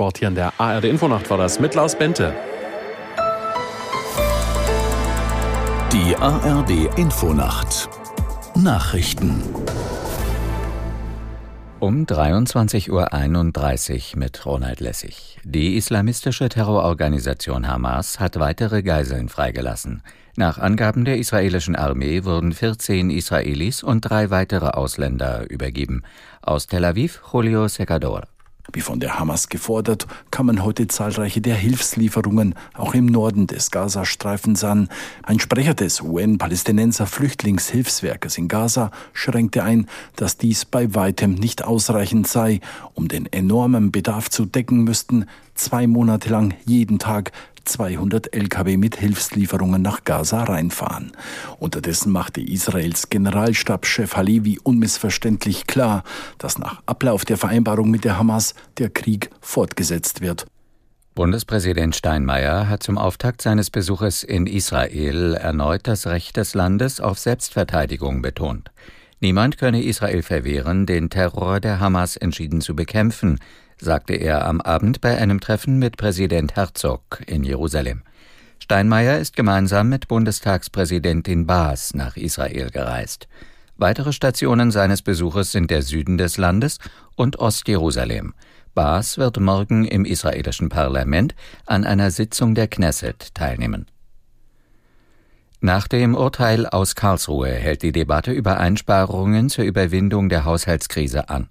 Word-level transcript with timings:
Sport 0.00 0.16
hier 0.16 0.28
in 0.28 0.34
der 0.34 0.54
ARD 0.56 0.84
Infonacht 0.84 1.28
war 1.28 1.36
das 1.36 1.60
mit 1.60 1.72
Klaus 1.72 1.94
Bente. 1.94 2.32
Die 5.92 6.16
ARD 6.16 6.96
Infonacht 6.96 7.90
Nachrichten 8.54 9.42
um 11.80 12.06
23.31 12.06 12.90
Uhr 12.90 14.18
mit 14.18 14.46
Ronald 14.46 14.80
Lessig. 14.80 15.38
Die 15.44 15.76
islamistische 15.76 16.48
Terrororganisation 16.48 17.68
Hamas 17.68 18.18
hat 18.20 18.40
weitere 18.40 18.82
Geiseln 18.82 19.28
freigelassen. 19.28 20.02
Nach 20.34 20.56
Angaben 20.56 21.04
der 21.04 21.18
israelischen 21.18 21.76
Armee 21.76 22.24
wurden 22.24 22.52
14 22.52 23.10
Israelis 23.10 23.82
und 23.82 24.00
drei 24.00 24.30
weitere 24.30 24.68
Ausländer 24.68 25.44
übergeben. 25.50 26.04
Aus 26.40 26.66
Tel 26.66 26.86
Aviv, 26.86 27.20
Julio 27.34 27.68
Secador. 27.68 28.22
Wie 28.72 28.80
von 28.80 29.00
der 29.00 29.18
Hamas 29.18 29.48
gefordert, 29.48 30.06
kamen 30.30 30.62
heute 30.62 30.86
zahlreiche 30.86 31.40
der 31.40 31.56
Hilfslieferungen 31.56 32.54
auch 32.74 32.94
im 32.94 33.06
Norden 33.06 33.46
des 33.46 33.70
Gazastreifens 33.70 34.62
an. 34.62 34.88
Ein 35.22 35.40
Sprecher 35.40 35.74
des 35.74 36.00
UN-Palästinenser 36.00 37.06
Flüchtlingshilfswerkes 37.06 38.38
in 38.38 38.48
Gaza 38.48 38.90
schränkte 39.12 39.64
ein, 39.64 39.86
dass 40.14 40.36
dies 40.36 40.64
bei 40.64 40.94
weitem 40.94 41.34
nicht 41.34 41.64
ausreichend 41.64 42.28
sei. 42.28 42.60
Um 42.94 43.08
den 43.08 43.26
enormen 43.26 43.90
Bedarf 43.90 44.30
zu 44.30 44.44
decken, 44.46 44.84
müssten 44.84 45.26
zwei 45.54 45.86
Monate 45.86 46.28
lang 46.28 46.54
jeden 46.64 46.98
Tag 46.98 47.32
200 47.64 48.34
Lkw 48.34 48.76
mit 48.76 48.96
Hilfslieferungen 48.96 49.82
nach 49.82 50.04
Gaza 50.04 50.44
reinfahren. 50.44 51.12
Unterdessen 51.58 52.12
machte 52.12 52.40
Israels 52.40 53.08
Generalstabschef 53.10 54.16
Halevi 54.16 54.58
unmissverständlich 54.62 55.66
klar, 55.66 56.04
dass 56.38 56.58
nach 56.58 56.82
Ablauf 56.86 57.24
der 57.24 57.36
Vereinbarung 57.36 57.90
mit 57.90 58.04
der 58.04 58.18
Hamas 58.18 58.54
der 58.78 58.90
Krieg 58.90 59.30
fortgesetzt 59.40 60.20
wird. 60.20 60.46
Bundespräsident 61.14 61.96
Steinmeier 61.96 62.68
hat 62.68 62.82
zum 62.82 62.96
Auftakt 62.96 63.42
seines 63.42 63.70
Besuches 63.70 64.22
in 64.22 64.46
Israel 64.46 65.34
erneut 65.34 65.86
das 65.86 66.06
Recht 66.06 66.36
des 66.36 66.54
Landes 66.54 67.00
auf 67.00 67.18
Selbstverteidigung 67.18 68.22
betont. 68.22 68.70
Niemand 69.20 69.58
könne 69.58 69.82
Israel 69.82 70.22
verwehren, 70.22 70.86
den 70.86 71.10
Terror 71.10 71.60
der 71.60 71.78
Hamas 71.78 72.16
entschieden 72.16 72.62
zu 72.62 72.74
bekämpfen, 72.74 73.38
sagte 73.80 74.14
er 74.14 74.46
am 74.46 74.60
Abend 74.60 75.00
bei 75.00 75.16
einem 75.16 75.40
Treffen 75.40 75.78
mit 75.78 75.96
Präsident 75.96 76.56
Herzog 76.56 77.22
in 77.26 77.42
Jerusalem. 77.42 78.02
Steinmeier 78.58 79.18
ist 79.18 79.36
gemeinsam 79.36 79.88
mit 79.88 80.06
Bundestagspräsidentin 80.06 81.46
Baas 81.46 81.94
nach 81.94 82.16
Israel 82.16 82.70
gereist. 82.70 83.26
Weitere 83.76 84.12
Stationen 84.12 84.70
seines 84.70 85.00
Besuches 85.00 85.52
sind 85.52 85.70
der 85.70 85.82
Süden 85.82 86.18
des 86.18 86.36
Landes 86.36 86.78
und 87.16 87.38
Ostjerusalem. 87.38 88.34
Baas 88.74 89.18
wird 89.18 89.40
morgen 89.40 89.86
im 89.86 90.04
israelischen 90.04 90.68
Parlament 90.68 91.34
an 91.66 91.84
einer 91.84 92.10
Sitzung 92.10 92.54
der 92.54 92.68
Knesset 92.68 93.34
teilnehmen. 93.34 93.86
Nach 95.62 95.88
dem 95.88 96.14
Urteil 96.14 96.66
aus 96.66 96.94
Karlsruhe 96.94 97.50
hält 97.50 97.82
die 97.82 97.92
Debatte 97.92 98.32
über 98.32 98.58
Einsparungen 98.58 99.48
zur 99.48 99.64
Überwindung 99.64 100.28
der 100.28 100.44
Haushaltskrise 100.44 101.28
an. 101.28 101.48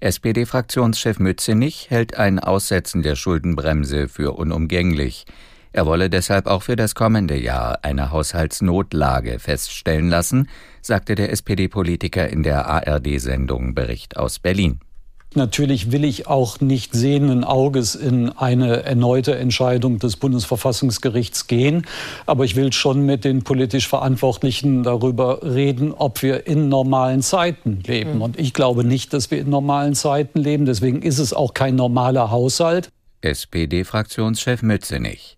SPD-Fraktionschef 0.00 1.18
Mützenich 1.18 1.90
hält 1.90 2.16
ein 2.16 2.38
Aussetzen 2.38 3.02
der 3.02 3.16
Schuldenbremse 3.16 4.08
für 4.08 4.32
unumgänglich. 4.32 5.26
Er 5.72 5.84
wolle 5.84 6.08
deshalb 6.08 6.46
auch 6.46 6.62
für 6.62 6.74
das 6.74 6.94
kommende 6.94 7.36
Jahr 7.38 7.80
eine 7.82 8.10
Haushaltsnotlage 8.10 9.38
feststellen 9.38 10.08
lassen, 10.08 10.48
sagte 10.80 11.16
der 11.16 11.30
SPD-Politiker 11.32 12.30
in 12.30 12.42
der 12.42 12.66
ARD-Sendung 12.66 13.74
Bericht 13.74 14.16
aus 14.16 14.38
Berlin. 14.38 14.80
Natürlich 15.36 15.92
will 15.92 16.04
ich 16.04 16.26
auch 16.26 16.60
nicht 16.60 16.92
sehenden 16.92 17.44
Auges 17.44 17.94
in 17.94 18.30
eine 18.30 18.82
erneute 18.82 19.36
Entscheidung 19.36 20.00
des 20.00 20.16
Bundesverfassungsgerichts 20.16 21.46
gehen. 21.46 21.86
Aber 22.26 22.44
ich 22.44 22.56
will 22.56 22.72
schon 22.72 23.06
mit 23.06 23.24
den 23.24 23.42
politisch 23.42 23.86
Verantwortlichen 23.86 24.82
darüber 24.82 25.40
reden, 25.42 25.92
ob 25.92 26.22
wir 26.22 26.48
in 26.48 26.68
normalen 26.68 27.22
Zeiten 27.22 27.80
leben. 27.86 28.16
Mhm. 28.16 28.22
Und 28.22 28.40
ich 28.40 28.54
glaube 28.54 28.82
nicht, 28.82 29.12
dass 29.12 29.30
wir 29.30 29.38
in 29.38 29.50
normalen 29.50 29.94
Zeiten 29.94 30.40
leben. 30.40 30.66
Deswegen 30.66 31.00
ist 31.02 31.18
es 31.20 31.32
auch 31.32 31.54
kein 31.54 31.76
normaler 31.76 32.32
Haushalt. 32.32 32.90
SPD-Fraktionschef 33.22 34.62
Mützenich. 34.62 35.36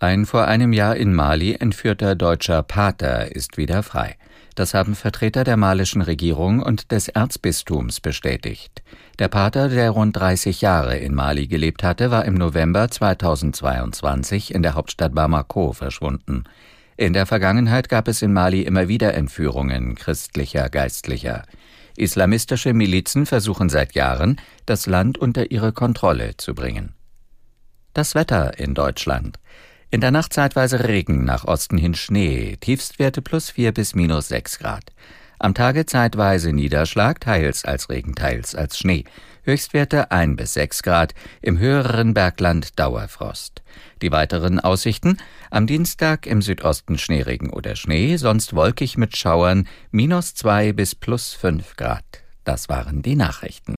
Ein 0.00 0.26
vor 0.26 0.46
einem 0.46 0.72
Jahr 0.72 0.94
in 0.94 1.12
Mali 1.12 1.54
entführter 1.54 2.14
deutscher 2.14 2.62
Pater 2.62 3.34
ist 3.34 3.56
wieder 3.56 3.82
frei. 3.82 4.16
Das 4.54 4.72
haben 4.72 4.94
Vertreter 4.94 5.42
der 5.42 5.56
malischen 5.56 6.02
Regierung 6.02 6.62
und 6.62 6.92
des 6.92 7.08
Erzbistums 7.08 8.00
bestätigt. 8.00 8.84
Der 9.18 9.26
Pater, 9.26 9.68
der 9.68 9.90
rund 9.90 10.16
30 10.16 10.60
Jahre 10.60 10.96
in 10.96 11.14
Mali 11.14 11.48
gelebt 11.48 11.82
hatte, 11.82 12.12
war 12.12 12.24
im 12.26 12.34
November 12.34 12.88
2022 12.88 14.54
in 14.54 14.62
der 14.62 14.74
Hauptstadt 14.74 15.16
Bamako 15.16 15.72
verschwunden. 15.72 16.44
In 16.96 17.12
der 17.12 17.26
Vergangenheit 17.26 17.88
gab 17.88 18.06
es 18.06 18.22
in 18.22 18.32
Mali 18.32 18.62
immer 18.62 18.86
wieder 18.86 19.14
Entführungen 19.14 19.96
christlicher 19.96 20.68
Geistlicher. 20.68 21.42
Islamistische 21.96 22.72
Milizen 22.72 23.26
versuchen 23.26 23.68
seit 23.68 23.94
Jahren, 23.94 24.40
das 24.64 24.86
Land 24.86 25.18
unter 25.18 25.50
ihre 25.50 25.72
Kontrolle 25.72 26.36
zu 26.36 26.54
bringen. 26.54 26.94
Das 27.94 28.14
Wetter 28.14 28.60
in 28.60 28.74
Deutschland. 28.74 29.40
In 29.90 30.02
der 30.02 30.10
Nacht 30.10 30.34
zeitweise 30.34 30.86
Regen, 30.86 31.24
nach 31.24 31.46
Osten 31.46 31.78
hin 31.78 31.94
Schnee, 31.94 32.58
Tiefstwerte 32.60 33.22
plus 33.22 33.48
4 33.48 33.72
bis 33.72 33.94
minus 33.94 34.28
6 34.28 34.58
Grad. 34.58 34.92
Am 35.38 35.54
Tage 35.54 35.86
zeitweise 35.86 36.52
Niederschlag, 36.52 37.20
teils 37.20 37.64
als 37.64 37.88
Regen, 37.88 38.14
teils 38.14 38.54
als 38.54 38.78
Schnee. 38.78 39.04
Höchstwerte 39.44 40.10
1 40.10 40.36
bis 40.36 40.52
6 40.52 40.82
Grad, 40.82 41.14
im 41.40 41.58
höheren 41.58 42.12
Bergland 42.12 42.78
Dauerfrost. 42.78 43.62
Die 44.02 44.12
weiteren 44.12 44.60
Aussichten? 44.60 45.16
Am 45.50 45.66
Dienstag 45.66 46.26
im 46.26 46.42
Südosten 46.42 46.98
Schneeregen 46.98 47.48
oder 47.48 47.74
Schnee, 47.74 48.16
sonst 48.18 48.54
wolkig 48.54 48.98
mit 48.98 49.16
Schauern, 49.16 49.66
minus 49.90 50.34
2 50.34 50.74
bis 50.74 50.94
plus 50.96 51.32
5 51.32 51.76
Grad. 51.76 52.04
Das 52.44 52.68
waren 52.68 53.00
die 53.00 53.16
Nachrichten. 53.16 53.77